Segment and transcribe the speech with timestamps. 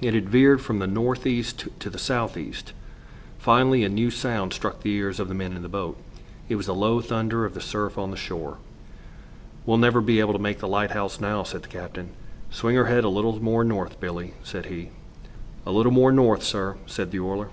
[0.00, 2.72] It had veered from the north east to the south east.
[3.40, 5.98] Finally, a new sound struck the ears of the men in the boat.
[6.48, 8.58] It was the low thunder of the surf on the shore.
[9.66, 12.10] "We'll never be able to make the lighthouse now," said the captain.
[12.52, 14.90] "Swing her head a little more north, Billie," said he.
[15.66, 17.48] "'A little more north,' sir," said the oiler.